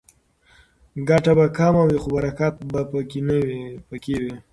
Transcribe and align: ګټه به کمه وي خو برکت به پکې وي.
ګټه 1.09 1.31
به 1.37 1.45
کمه 1.57 1.83
وي 1.87 1.97
خو 2.01 2.09
برکت 2.15 2.53
به 2.71 2.81
پکې 3.89 4.15
وي. 4.23 4.33